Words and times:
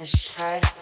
and 0.00 0.08
shine. 0.08 0.79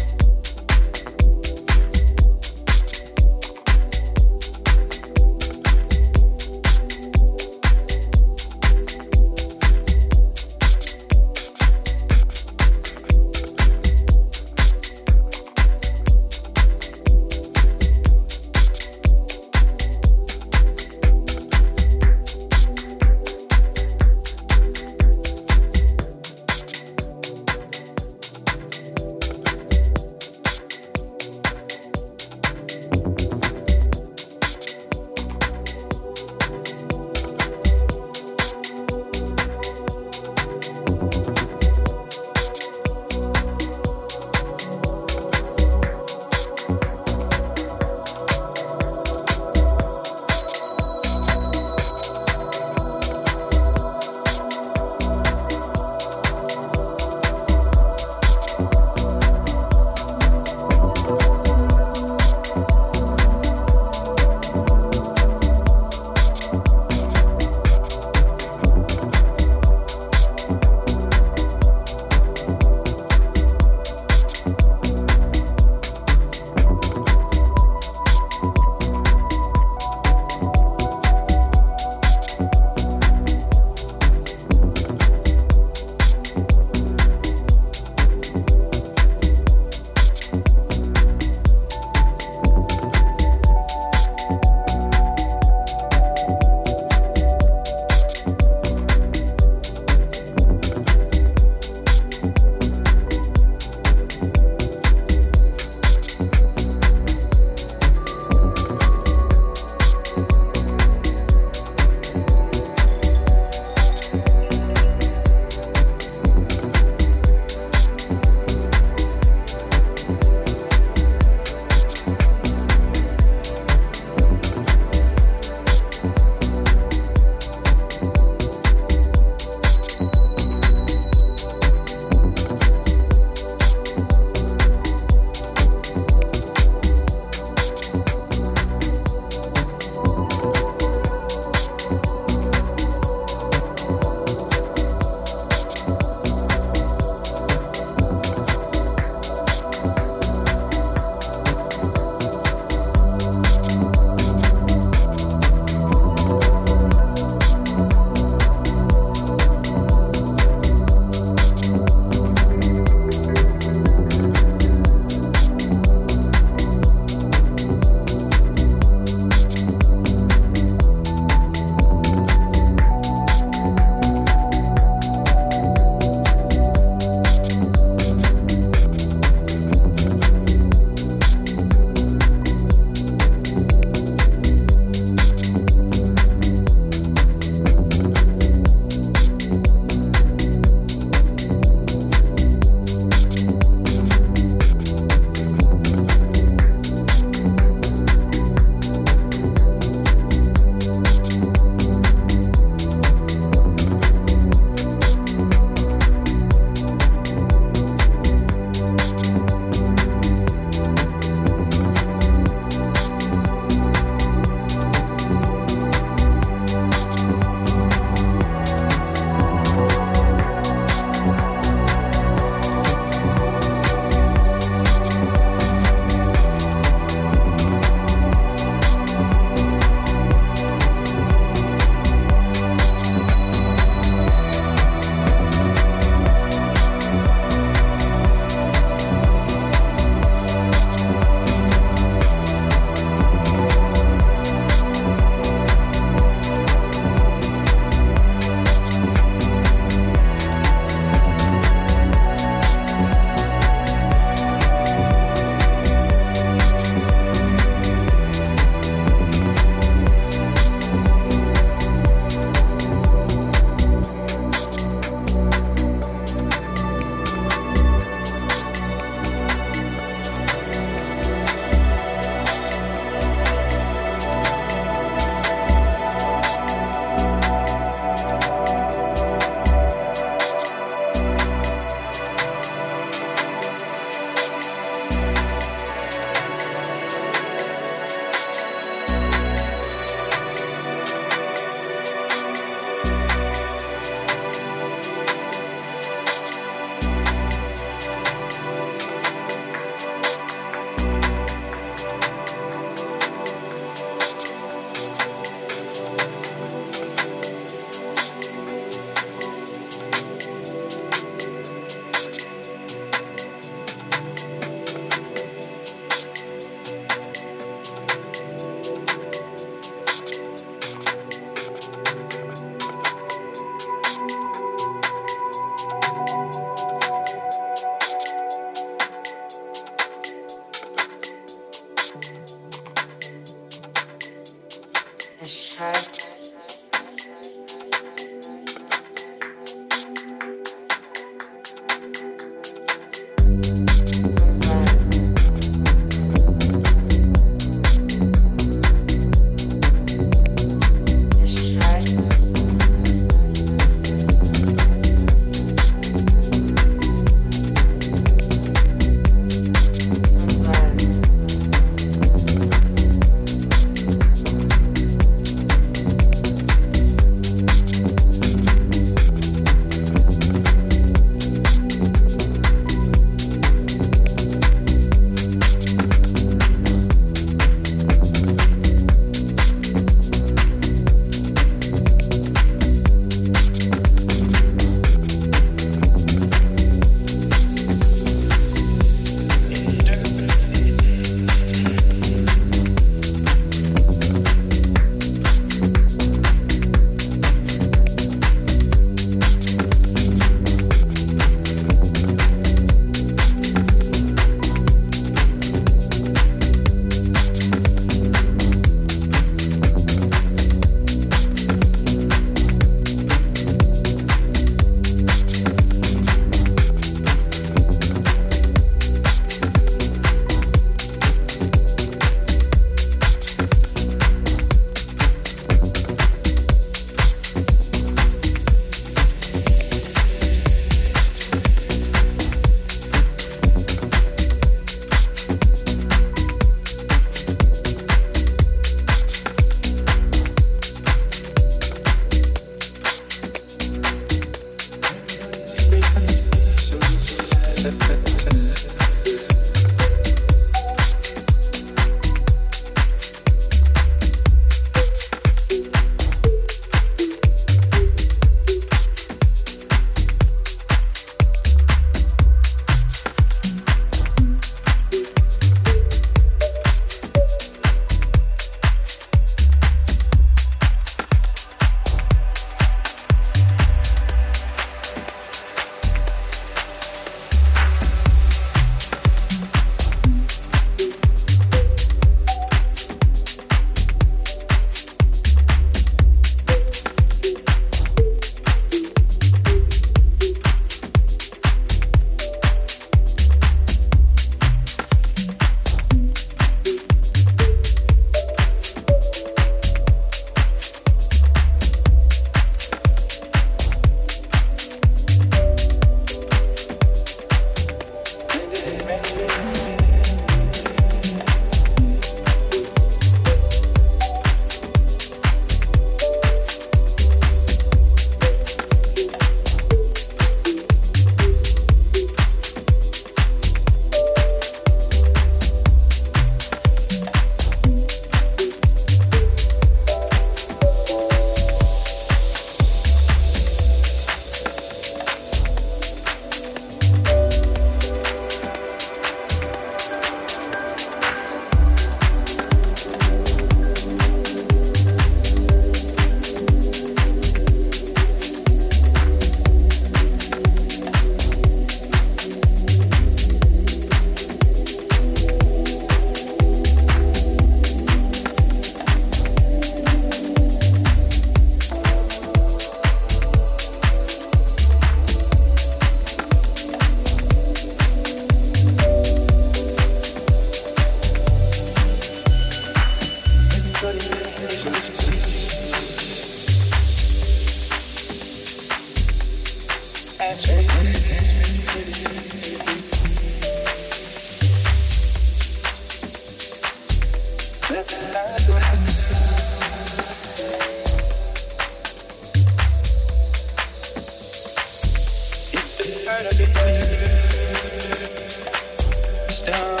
Down. 599.65 600.00